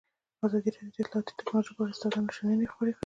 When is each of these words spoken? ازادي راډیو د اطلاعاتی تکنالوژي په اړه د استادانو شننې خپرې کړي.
ازادي 0.45 0.69
راډیو 0.71 0.91
د 0.93 0.97
اطلاعاتی 1.01 1.33
تکنالوژي 1.39 1.71
په 1.75 1.81
اړه 1.81 1.91
د 1.91 1.93
استادانو 1.95 2.33
شننې 2.35 2.71
خپرې 2.71 2.91
کړي. 2.95 2.99